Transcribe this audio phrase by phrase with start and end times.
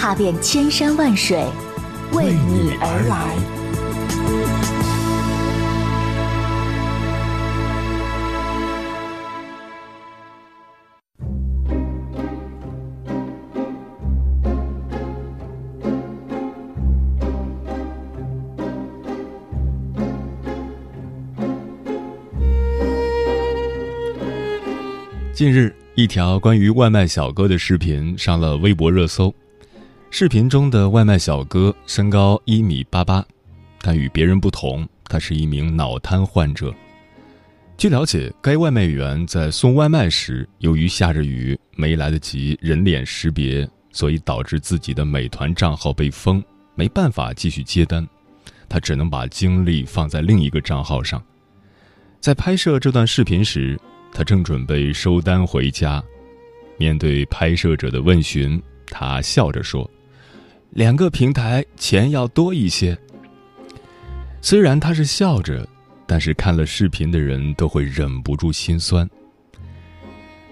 [0.00, 1.44] 踏遍千山万水，
[2.12, 3.36] 为你而来。
[25.34, 29.34] 近日，一条关于外卖小哥的视频上了微博热搜。
[30.12, 33.24] 视频中的外卖小哥身高一米八八，
[33.80, 36.74] 但与别人不同，他是一名脑瘫患者。
[37.78, 46.42] 据了解，该外卖员在送外卖时，由于下着雨，没来得及人脸识别，所以导致自己的美团账号被封，
[46.74, 48.06] 没办法继续接单。
[48.68, 51.22] 他只能把精力放在另一个账号上。
[52.20, 53.80] 在拍摄这段视频时，
[54.12, 56.02] 他正准备收单回家。
[56.76, 59.88] 面对拍摄者的问询，他笑着说。
[60.70, 62.96] 两个平台钱要多一些。
[64.40, 65.66] 虽然他是笑着，
[66.06, 69.08] 但是看了视频的人都会忍不住心酸。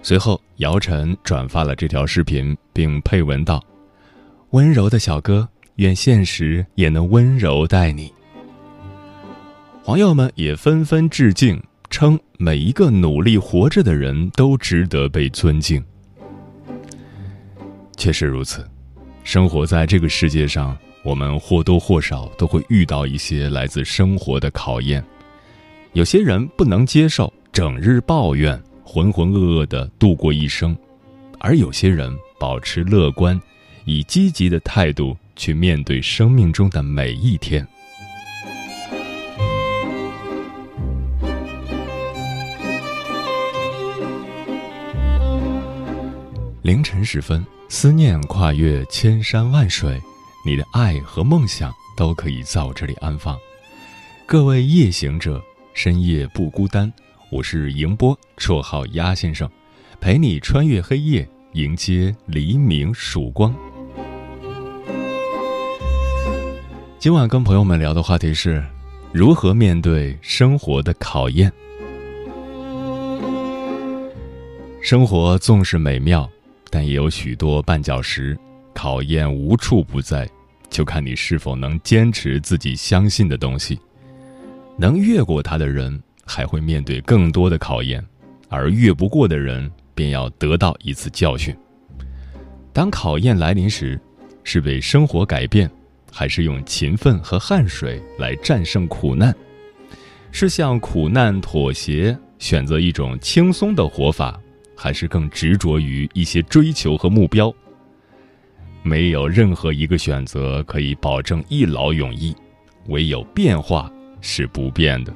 [0.02, 3.64] 随后，姚晨转发了这条视频，并配文道
[4.50, 8.12] ：“温柔的小哥，愿现实也能温柔待你。”
[9.86, 15.82] 网友们也纷纷致敬，称每一个努力活着的人都值得被尊敬。
[17.96, 18.64] 确实如此。
[19.28, 25.04] 生活在这个世界上，我们或多或少都会遇到一些来自生活的考验。
[25.92, 30.74] 有些人不能接受，整日抱怨，浑浑噩噩的度过一生；
[31.40, 32.10] 而有些人
[32.40, 33.38] 保持乐观，
[33.84, 37.68] 以积极的态度去面对生命中的每一天。
[46.62, 47.44] 凌晨时分。
[47.70, 50.00] 思念跨越千山万水，
[50.42, 53.38] 你的爱和梦想都可以在我这里安放。
[54.24, 55.38] 各位夜行者，
[55.74, 56.90] 深夜不孤单。
[57.30, 59.46] 我是迎波，绰号鸭先生，
[60.00, 63.54] 陪你穿越黑夜，迎接黎明曙光。
[66.98, 68.64] 今晚跟朋友们聊的话题是：
[69.12, 71.52] 如何面对生活的考验。
[74.80, 76.28] 生活纵是美妙。
[76.70, 78.38] 但也有许多绊脚石，
[78.74, 80.28] 考验无处不在，
[80.68, 83.78] 就看你是否能坚持自己相信的东西。
[84.76, 88.00] 能越过它的人，还会面对更多的考验；
[88.48, 91.56] 而越不过的人，便要得到一次教训。
[92.72, 93.98] 当考验来临时，
[94.44, 95.68] 是被生活改变，
[96.12, 99.34] 还是用勤奋和汗水来战胜苦难？
[100.30, 104.38] 是向苦难妥协，选择一种轻松的活法？
[104.80, 107.52] 还是更执着于一些追求和目标。
[108.84, 112.34] 没有任何一个选择可以保证一劳永逸，
[112.86, 115.12] 唯有变化是不变的。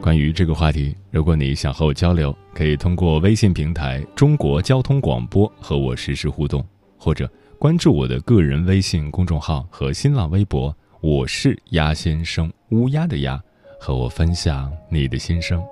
[0.00, 6.66] 关于这个话题，如果你想和我交流，可以通过微信平台“中国交通广播”和我实时互动，
[6.98, 13.40] 或者关注我的个人微信公众号和新浪微博“我是鸭先生”（乌鸦的鸭），
[13.78, 15.62] 和我分享你的心声。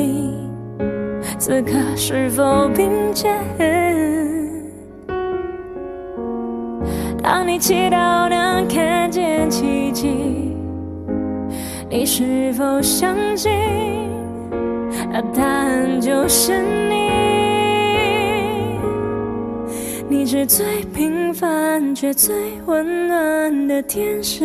[0.00, 0.34] 你，
[1.38, 3.34] 此刻是否并肩？
[7.22, 10.56] 当你祈祷能看见奇迹，
[11.90, 13.52] 你是否相信？
[15.12, 17.10] 那答案就是你。
[20.08, 22.34] 你是最平凡却最
[22.66, 24.44] 温暖的天使。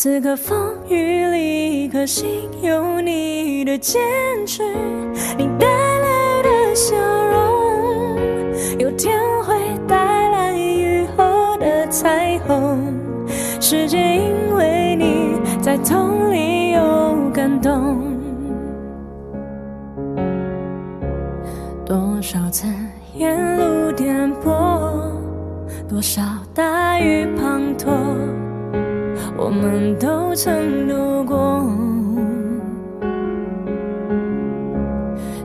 [0.00, 4.00] 此刻风雨里，可心有你的坚
[4.46, 4.62] 持，
[5.36, 6.94] 你带来的笑
[7.26, 8.16] 容，
[8.78, 9.56] 有天会
[9.88, 9.96] 带
[10.30, 12.78] 来雨后的彩虹。
[13.60, 18.16] 世界因为你在痛里有感动，
[21.84, 22.68] 多少次
[23.16, 25.10] 沿路颠簸，
[25.88, 26.22] 多少
[26.54, 28.37] 大雨滂沱。
[29.40, 31.64] 我们都曾度过，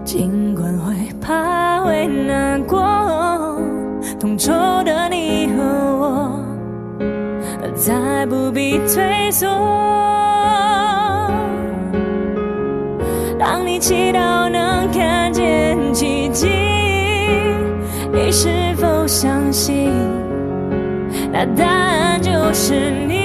[0.03, 2.81] 尽管会怕会难过，
[4.19, 4.51] 同桌
[4.83, 5.63] 的你和
[5.99, 6.39] 我，
[7.75, 9.47] 再不必退缩。
[13.37, 16.47] 当你祈祷能看见奇迹，
[18.11, 19.91] 你是否相信？
[21.31, 22.73] 那答案就是
[23.07, 23.21] 你。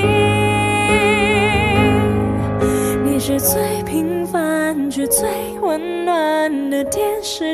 [3.38, 5.28] 最平凡却最
[5.62, 7.44] 温暖的天使。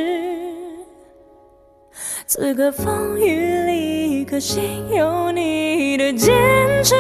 [2.26, 6.32] 此刻风雨里，可心有你的坚
[6.82, 6.94] 持，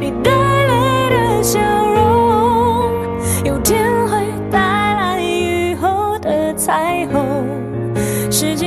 [0.00, 2.90] 你带来的笑容，
[3.44, 4.18] 有天会
[4.50, 7.46] 带来雨后的彩虹。
[8.30, 8.66] 世界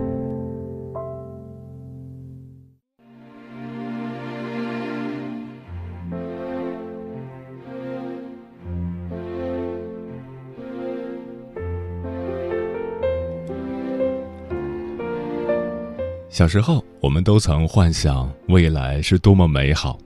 [16.31, 19.99] 小时候，我们都曾幻想未来是多么美好，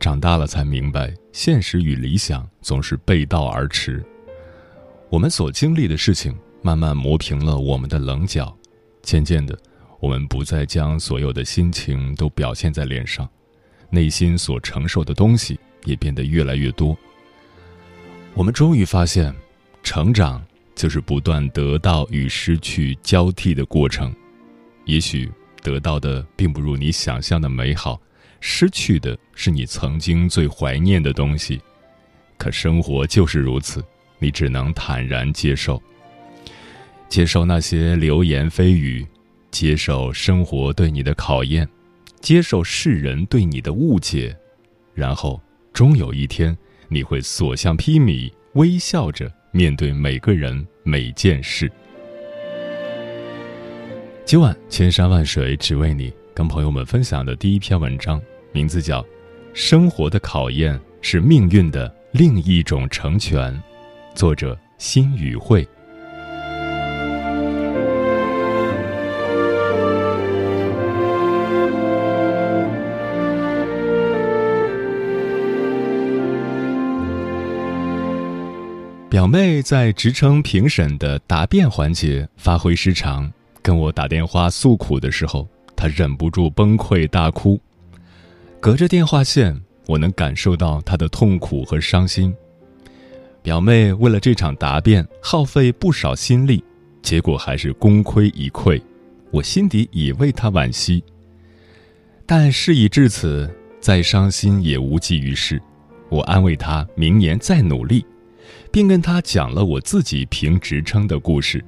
[0.00, 4.02] 长大了才明白，现实与理想总是背道而驰。
[5.10, 8.56] 我们所经历的事情，慢慢磨平了我们的棱角，
[9.02, 9.56] 渐渐的，
[10.00, 13.28] 我们不再将所有的心情都表现在脸上，
[13.90, 16.96] 内心所承受的东西也变得越来越多。
[18.32, 19.30] 我们终于发现，
[19.82, 20.42] 成长
[20.74, 24.10] 就是不断得到与失去交替的过程，
[24.86, 25.30] 也许。
[25.66, 28.00] 得到的并不如你想象的美好，
[28.40, 31.60] 失去的是你曾经最怀念的东西。
[32.38, 33.84] 可生活就是如此，
[34.20, 35.82] 你只能坦然接受，
[37.08, 39.04] 接受那些流言蜚语，
[39.50, 41.68] 接受生活对你的考验，
[42.20, 44.36] 接受世人对你的误解，
[44.94, 45.42] 然后
[45.72, 46.56] 终有一天，
[46.86, 51.68] 你会所向披靡，微笑着面对每个人每件事。
[54.26, 59.00] 今晚千山万水只为你，跟朋友们分享的第一篇文章，名字叫
[59.54, 63.54] 《生活的考验是命运的另一种成全》，
[64.16, 65.64] 作者辛宇慧。
[79.08, 83.32] 表妹在职称评审的答辩环节发挥失常，
[83.66, 85.44] 跟我打电话诉苦的时候，
[85.74, 87.60] 她忍不住崩溃大哭。
[88.60, 92.32] 隔着电话线，我能感受到她的痛苦和伤心。
[93.42, 96.62] 表妹为了这场答辩耗费不少心力，
[97.02, 98.80] 结果还是功亏一篑，
[99.32, 101.02] 我心底也为她惋惜。
[102.24, 105.60] 但事已至此，再伤心也无济于事。
[106.08, 108.06] 我安慰她明年再努力。
[108.70, 111.64] 并跟他讲了我自己评职称的故事。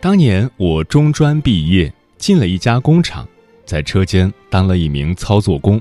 [0.00, 3.26] 当年我中专毕业，进了一家工厂，
[3.64, 5.80] 在车间当了一名操作工。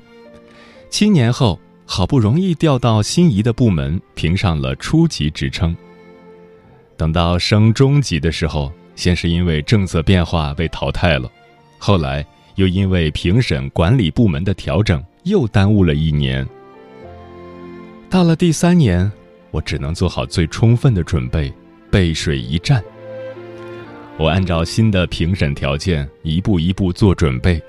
[0.89, 5.75] 七年后，好不容易调到心仪的部门，评上了初级职称。
[6.97, 11.31] 等到升中级的时候，先是因为政策变化被淘汰了，
[11.77, 16.47] 后来又因为评审管理部门的调整，又耽误了一年。
[18.09, 19.11] 到了第三年，
[19.51, 21.53] 我只能做好最充分的准备，
[21.91, 22.83] 背水一战。
[24.19, 27.61] 我按照新的评审条件一步一步做准备，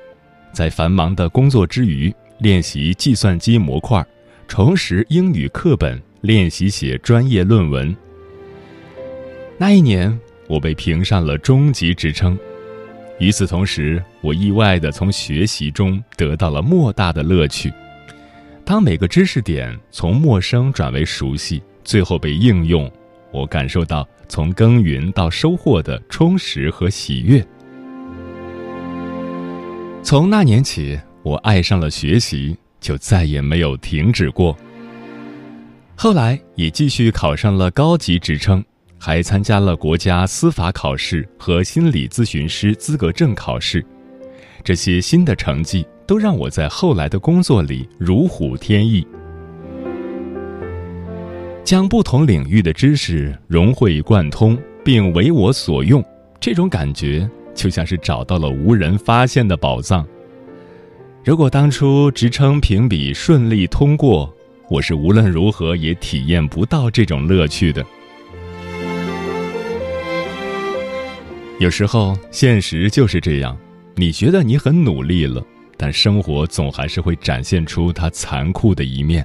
[0.50, 4.05] 在繁忙的工作之余练习计算机模块，
[4.47, 7.95] 重拾英语课本，练习写专业论文。
[9.59, 12.38] 那一年，我被评上了中级职称。
[13.19, 17.71] 与此同时，我意外地从学习中得到了莫大的乐趣。
[18.64, 22.90] 当每个知识点从陌生转为熟悉，最后被应用，
[23.33, 27.45] 我感受到从耕耘到收获的充实和喜悦。
[30.03, 34.57] 从那年起，我爱上了学习，就再也没有停止过。
[35.95, 38.65] 后来也继续考上了高级职称，
[38.99, 43.85] 还参加了国家司法考试和心理咨询师资格证考试。
[44.65, 45.87] 这些新的成绩。
[46.09, 49.07] 都让我在后来的工作里如虎添翼，
[51.65, 56.03] 将不同领域的知识融会贯通并为我所用，
[56.41, 60.07] 这种感觉就像是找到了无人发现的宝藏。
[61.25, 64.35] 如果当初职称评比顺利通过，
[64.71, 67.85] 我是无论如何也体验不到这种乐趣的。
[71.59, 73.59] 有时候，现实就是这样，
[73.95, 75.45] 你觉得你很努力了。
[75.77, 79.25] 但生活总还是会展现出它残酷的一面。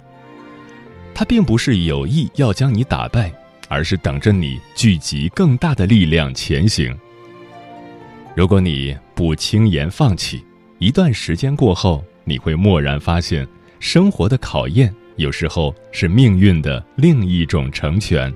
[1.24, 3.32] 并不是有意要将你打败，
[3.68, 6.96] 而是等着你聚集更大的力量前行。
[8.36, 10.44] 如果你不轻言放弃，
[10.80, 13.48] 一段时间过后，你会蓦然发现，
[13.80, 18.34] 生活的考验有时候是命运的另一种成全。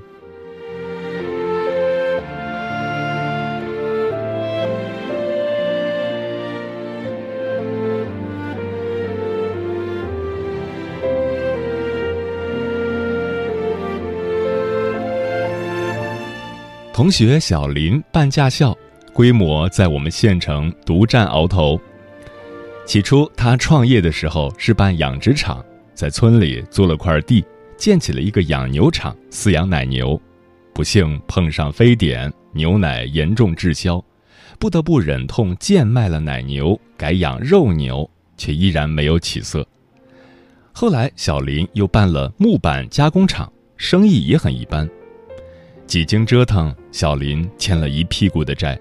[16.98, 18.76] 同学小林办驾校，
[19.14, 21.80] 规模在我们县城独占鳌头。
[22.88, 25.64] 起初他创业的时候是办养殖场，
[25.94, 27.46] 在村里租了块地，
[27.78, 30.20] 建起了一个养牛场，饲养奶牛。
[30.74, 34.04] 不幸碰上非典，牛奶严重滞销，
[34.58, 39.64] 不得不忍痛贱卖了奶牛，改养肉牛，却依然没有起色。
[40.74, 44.90] 后来小林又办了木板加工厂，生意也很一般。
[45.88, 48.78] 几经折腾，小林欠了一屁股的债。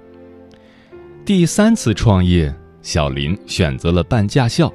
[1.24, 4.72] 第三次创业，小林选择了办驾校，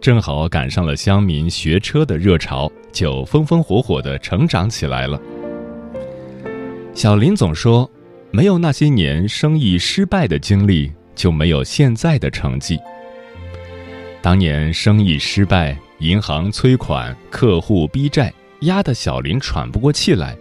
[0.00, 5.20] 正好赶上了乡民学车的热潮，就风风火火的成长起来了。
[6.94, 7.88] 小林总说
[8.32, 12.76] ：“没有那些年生意失败的经历，就没有现在的成绩。”
[14.20, 20.36] 当年生意失败，银行催款，客户逼债，压得小林喘不过气来。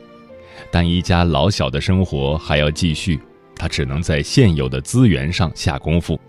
[0.72, 3.20] 但一家老小的生活还要继续，
[3.56, 6.20] 他只能在现有的资源上下功夫。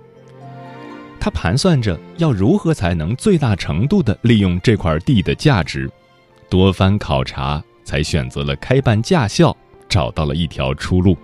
[1.21, 5.91] 他盘算着要如何才能最大程度地利用这块地的价值，
[6.49, 9.55] 多番考察，才选择了开办驾校，
[9.89, 11.17] 找到了一条出路。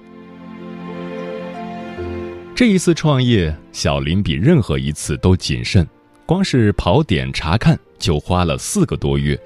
[2.56, 5.86] 这一次创业，小林比任何一次都谨慎，
[6.26, 9.38] 光是跑点查看就花了四个多月。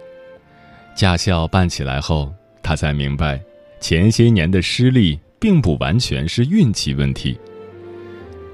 [0.95, 3.41] 驾校办起来后，他才明白。
[3.80, 7.38] 前些年的失利并不完全是运气问题。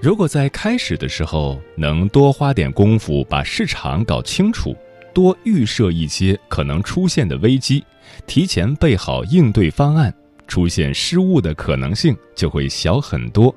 [0.00, 4.76] 如果在开始的时候能多花点功夫把市场搞清楚，
[5.14, 7.82] 多预设一些可能出现的危机，
[8.26, 10.12] 提前备好应对方案，
[10.46, 13.54] 出现失误的可能性就会小很多。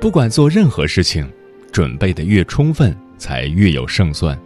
[0.00, 1.30] 不管做任何事情，
[1.70, 4.38] 准备的越充分，才越有胜算。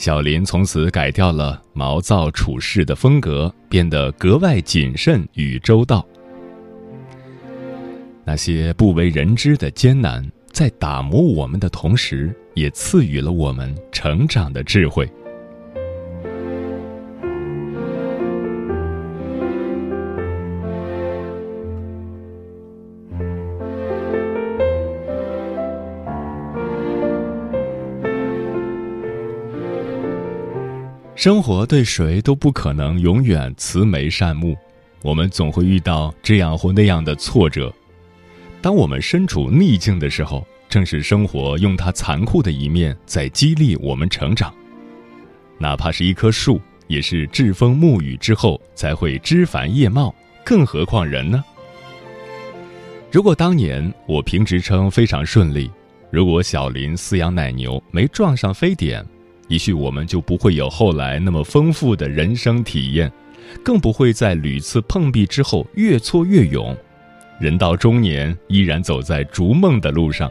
[0.00, 6.02] 小林从此改掉了毛躁处事的风格，变得格外谨慎与周到。
[8.24, 15.06] 那些不为人知的艰难，在打磨我们的同时，也赐予了我们成长的智慧。
[31.20, 34.56] 生活对谁都不可能永远慈眉善目，
[35.02, 37.70] 我们总会遇到这样或那样的挫折。
[38.62, 44.50] 当我们身处逆境的时候，正是生活用它残酷的一面在激励我们成长。
[45.58, 51.44] 哪怕是一棵树，也是栉风沐雨之后才会枝繁叶茂，更何况人呢？
[53.12, 55.70] 如果当年我评职称非常顺利，
[56.10, 59.04] 如果小林饲养奶牛没撞上非典。
[59.50, 63.10] 也许我们就不会有后来那么丰富的人生体验，
[63.64, 66.74] 更不会在屡次碰壁之后越挫越勇，
[67.40, 70.30] 人到中年依然走在逐梦的路上。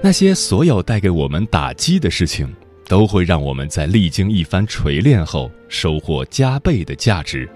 [0.00, 2.48] 那些所有带给我们打击的事情，
[2.86, 7.48] 都会让我们在历经一番锤炼后收获加倍的价值。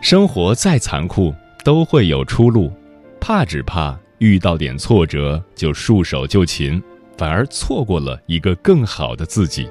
[0.00, 2.72] 生活再残酷，都会有出路，
[3.20, 6.80] 怕只怕遇到点挫折就束手就擒。
[7.22, 9.70] 反而错过了一个更好的自己。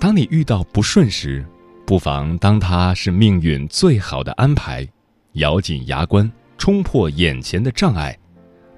[0.00, 1.46] 当你遇到不顺时，
[1.86, 4.84] 不妨当它是命运最好的安排，
[5.34, 8.18] 咬紧牙关冲破眼前的障碍。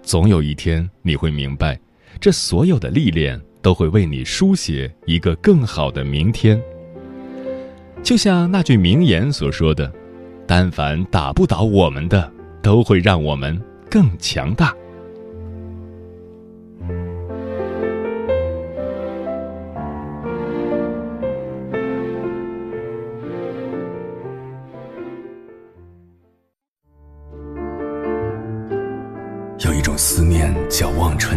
[0.02, 1.80] 总有一天你会明白，
[2.20, 6.62] 这所有的历练都会为你书写一个更好的明天。
[8.02, 9.90] 就像那句名言所说的
[10.46, 13.58] ：“但凡打不倒我们的，都会让我们
[13.90, 14.74] 更强大。”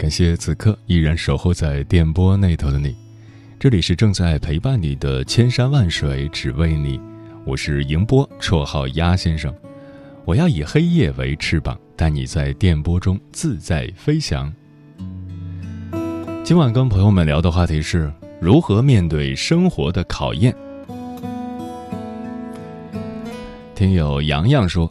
[0.00, 2.96] 感谢此刻依然守候在电波那头的你，
[3.58, 6.98] 这里是正在陪伴你的千山万水只为你，
[7.44, 9.54] 我是迎波，绰号鸭先生。
[10.24, 14.50] 我要以黑夜为翅膀，带你在电波中自在飞翔。
[16.42, 18.10] 今晚跟朋友们聊的话题是
[18.40, 20.56] 如何面对生活的考验。
[23.74, 24.90] 听友洋洋说，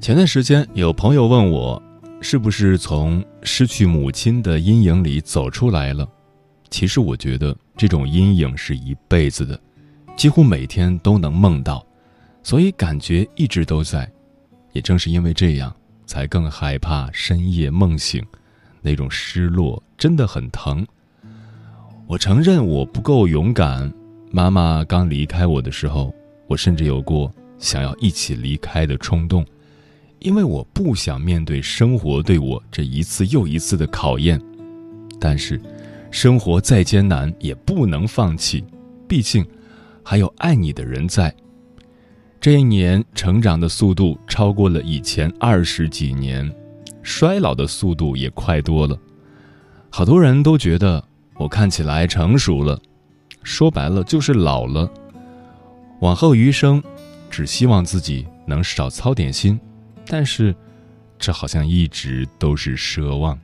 [0.00, 1.80] 前段时间有朋友问我。
[2.20, 6.06] 是不是从失去母亲的阴影里走出来了？
[6.68, 9.58] 其实我觉得这种阴影是一辈子的，
[10.16, 11.84] 几乎每天都能梦到，
[12.42, 14.10] 所以感觉一直都在。
[14.72, 15.74] 也正是因为这样，
[16.06, 18.24] 才更害怕深夜梦醒，
[18.82, 20.86] 那种失落真的很疼。
[22.06, 23.92] 我承认我不够勇敢。
[24.30, 26.14] 妈妈刚离开我的时候，
[26.46, 29.44] 我甚至有过想要一起离开的冲动。
[30.20, 34.40] 因为我不想面对生活对我这一次又一次的考验，
[35.18, 35.60] 但是，
[36.10, 38.62] 生活再艰难也不能放弃，
[39.08, 39.46] 毕竟，
[40.04, 41.34] 还有爱你的人在。
[42.38, 46.50] 这一年成长的速度超过了以前二十几年，
[47.02, 48.98] 衰老的速度也快多了。
[49.88, 51.02] 好多人都觉得
[51.36, 52.78] 我看起来成熟了，
[53.42, 54.90] 说白了就是老了。
[56.00, 56.82] 往后余生，
[57.30, 59.58] 只希望自己能少操点心。
[60.12, 60.52] 但是，
[61.20, 63.38] 这好像一直都是奢望。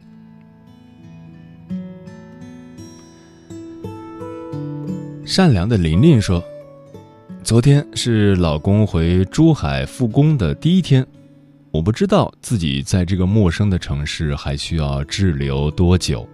[5.25, 6.43] 善良的琳琳说
[7.45, 11.07] ：“昨天是老公回珠海复工的第一天，
[11.71, 16.29] 我不知道自己在这个陌生的城市还需要滞留多久。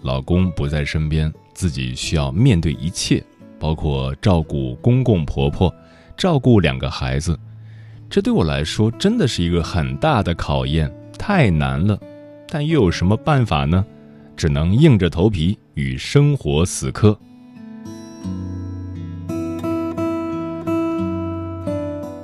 [0.00, 3.22] 老公不在身边，自己需要面对一切，
[3.58, 5.70] 包括照顾公公婆婆，
[6.16, 7.38] 照顾两个孩子。”
[8.14, 11.98] 这对我来说真的是一个很大的考验，太难了，
[12.48, 13.84] 但又有什么办法呢？
[14.36, 17.18] 只能硬着头皮与生活死磕。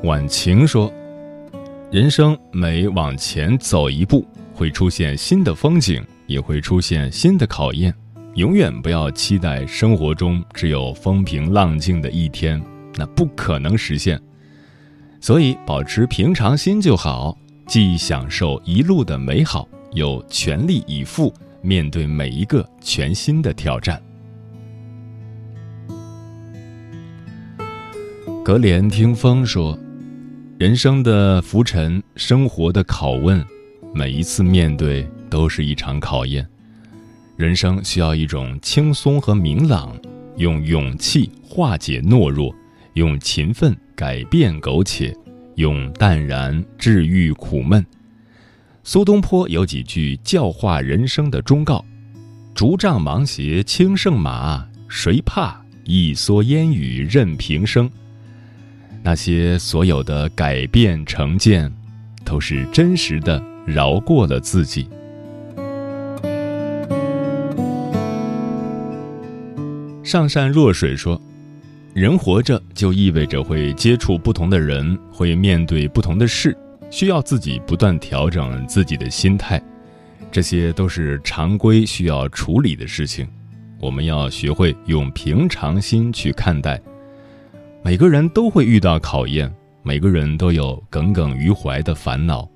[0.05, 0.89] 晚晴说
[1.91, 4.25] ：“人生每往前走一步，
[4.55, 7.93] 会出现新的风景，也会出现新的考验。
[8.37, 12.63] 永远不要期待生活中只有风平浪静的一天，
[12.95, 14.17] 那不可能实现。
[15.21, 24.01] 所以，保持平常心就好，既享受一路的美好，又全力以赴面对每一个全新的挑战。
[28.43, 29.79] 格连听风说
[30.59, 33.45] ：“人生的浮沉，生活的拷问，
[33.93, 36.45] 每一次面对都是一场考验。
[37.37, 39.95] 人生需要一种轻松和明朗，
[40.37, 42.53] 用勇气化解懦弱，
[42.95, 45.15] 用勤奋改变苟且，
[45.57, 47.85] 用淡然治愈苦闷。”
[48.83, 51.85] 苏东坡有几句教化人生的忠告
[52.57, 55.61] ：“竹杖芒鞋轻胜马，谁怕？
[55.85, 57.91] 一蓑烟雨任平生。”
[59.05, 61.71] 那些所有的改变成见，
[62.25, 64.89] 都是真实的饶过了自己。
[70.03, 71.21] 上善若水说
[71.93, 76.57] ：“人活着就意味着会接触不同的人，会面对不同的事，
[76.89, 79.61] 需要自己不断调整自己的心态，
[80.31, 83.27] 这些都是常规需要处理的事情。
[83.81, 86.81] 我们要学会用平常心去看待。”
[87.83, 92.49] 每个人都会遇到考验，每个人都有耿耿于怀的烦恼，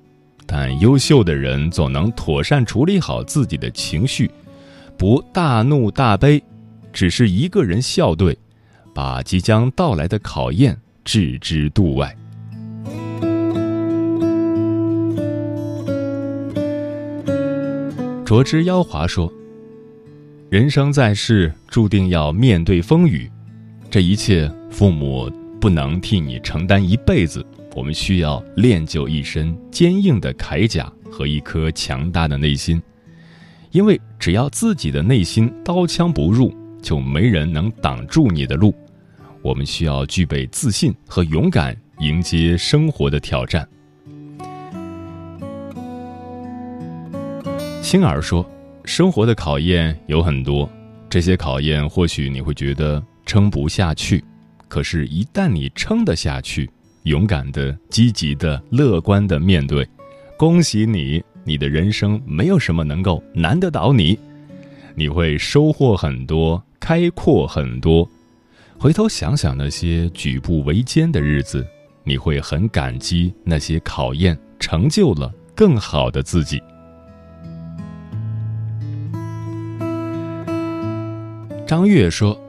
[0.45, 4.31] 但优秀的人总能妥善处理好自己的情绪，
[4.97, 6.41] 不大怒大悲，
[6.93, 8.37] 只是一个人笑对，
[8.95, 12.15] 把即将到来的考验置之度外。
[18.23, 19.31] 卓之妖华说
[20.49, 23.29] ：“人生在世，注定要面对风雨。”
[23.91, 25.29] 这一切，父母
[25.59, 27.45] 不能替你承担一辈子。
[27.75, 32.81] 我们需要练就一身坚硬的铠甲和一颗强大的内心，
[33.71, 38.73] 因为只要自己的内心刀枪不入，就没人能挡住你的路。
[39.45, 43.63] 我们需要具备自信和勇敢，迎接生活的挑战。
[47.79, 48.43] 青儿说
[48.85, 50.67] ：“生活的考验有很多，
[51.07, 54.23] 这些考验或许你会觉得。”撑不下去，
[54.67, 56.69] 可是，一旦你撑得下去，
[57.03, 59.87] 勇敢的、积极的、乐观的面对，
[60.37, 64.17] 恭喜你，你的人生没有什么能够难得倒你，
[64.93, 68.07] 你会收获很多，开阔很多。
[68.85, 71.65] 回头想想那些举步维艰的日子，
[72.03, 76.61] 你会很感激那些考验，成就了更好的自己。
[81.65, 82.39] 张悦说。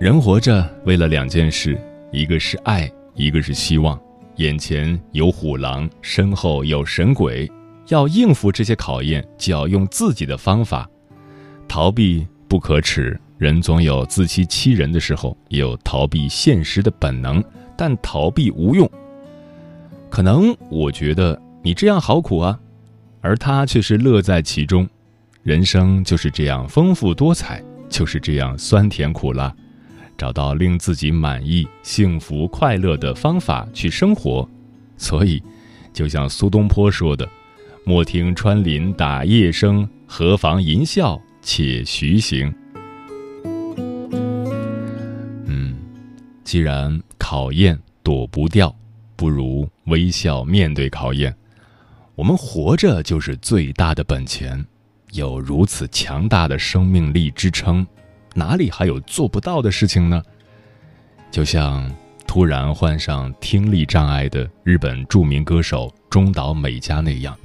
[0.00, 1.78] 人活着，为了两件事，
[2.10, 4.00] 一个是爱，一个是希望。
[4.36, 7.46] 眼前有虎狼，身后有神鬼，
[7.88, 10.88] 要应付这些考验，就要用自己的方法。
[11.68, 17.42] 逃避不可耻，人总有自欺欺人的时候，也有逃避现实的本能，
[17.74, 18.86] 但逃避无用。
[20.10, 22.60] 可能我觉得你这样好苦啊，
[23.22, 24.86] 而他却是乐在其中。
[25.42, 29.50] 人生就是这样丰富多彩，就是这样酸甜苦辣。
[30.18, 34.46] 找到令自己满意、幸福、快乐的方法去生活，
[34.98, 35.42] 所以，
[35.94, 37.26] 就像苏东坡说的
[37.84, 42.54] ：“莫听穿林打叶声，何妨吟啸且徐行。”
[46.50, 48.74] 既然考验躲不掉，
[49.14, 51.32] 不如微笑面对考验。
[52.16, 54.66] 我们活着就是最大的本钱，
[55.12, 57.86] 有如此强大的生命力支撑。
[58.34, 60.20] 哪里还有做不到的事情呢？
[61.30, 61.88] 就像
[62.26, 67.38] 突然患上听力障碍的日本著名歌手中岛美嘉那样，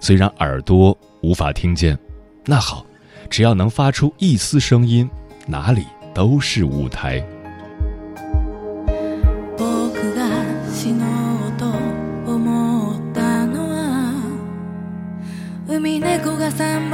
[0.00, 1.98] 虽然耳朵无法听见，
[2.46, 2.86] 那好，
[3.28, 5.06] 只要能发出一丝声音，
[5.46, 5.84] 哪里
[6.14, 7.22] 都是舞台。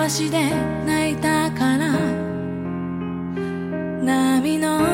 [0.04, 0.50] 嵐で
[0.84, 1.98] 泣いたから。
[4.04, 4.93] 波の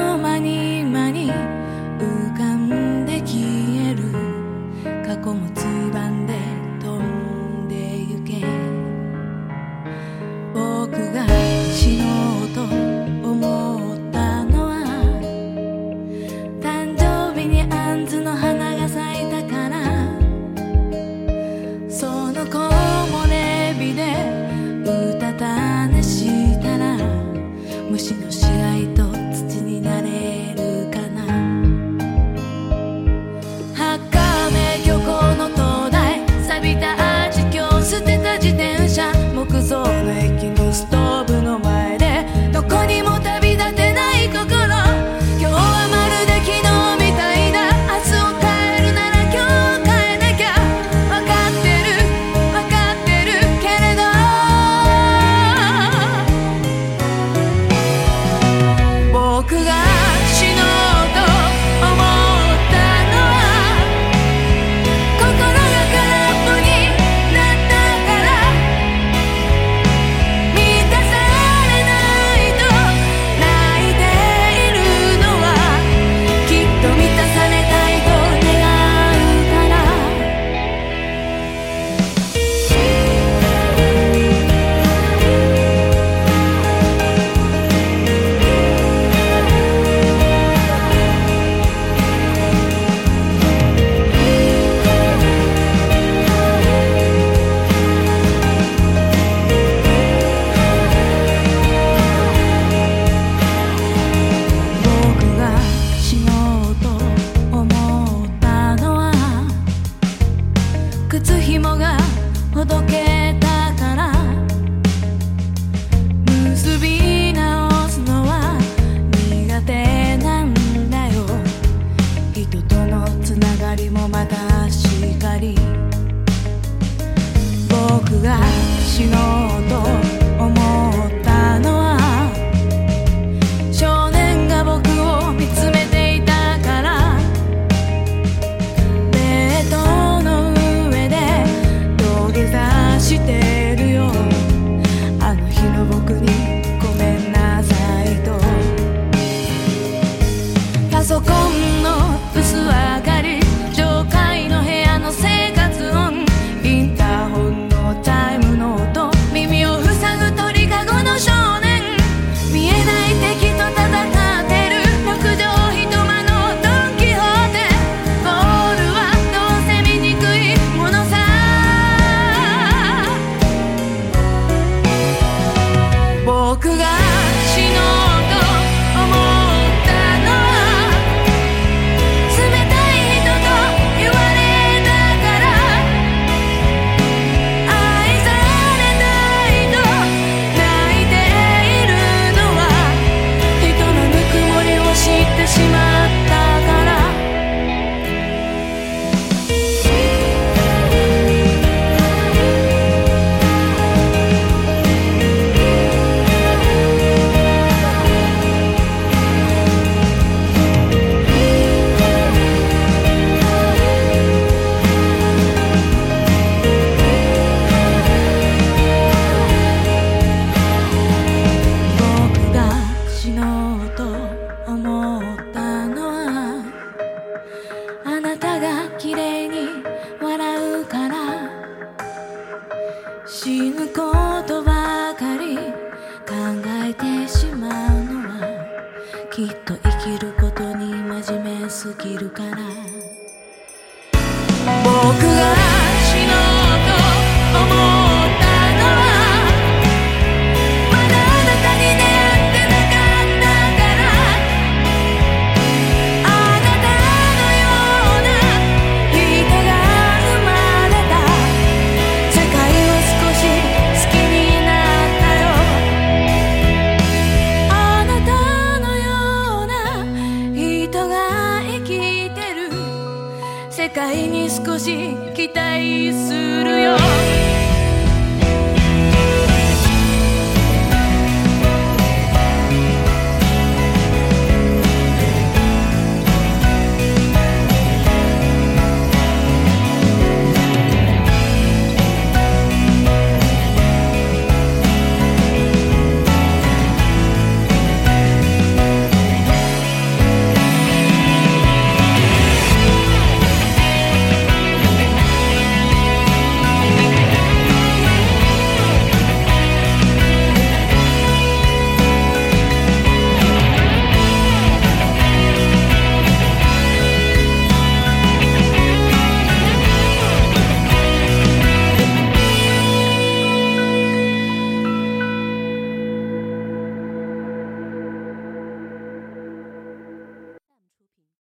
[275.51, 276.33] 期待す
[276.65, 277.50] るよ。